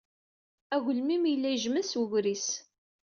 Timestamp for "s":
1.91-1.93